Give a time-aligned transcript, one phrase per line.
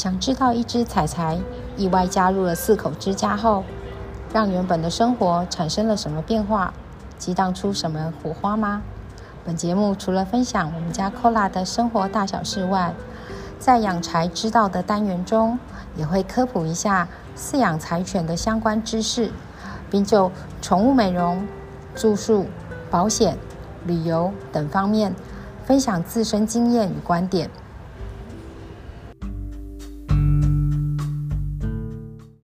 [0.00, 1.38] 想知道一只彩彩
[1.76, 3.62] 意外加入了四口之家后，
[4.32, 6.72] 让原本的生活产生了什么变化，
[7.18, 8.80] 激荡出什么火花吗？
[9.44, 12.94] 本节目除了分享我们家 Kola 的生活大小事外。
[13.58, 15.58] 在养柴之道的单元中，
[15.94, 19.30] 也会科普一下饲养柴犬的相关知识，
[19.90, 21.46] 并就宠物美容、
[21.94, 22.46] 住宿、
[22.90, 23.36] 保险、
[23.84, 25.14] 旅游等方面
[25.66, 27.50] 分享自身经验与观点。